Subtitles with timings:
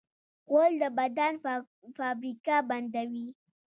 [0.49, 1.33] غول د بدن
[1.97, 3.27] فابریکه بندوي.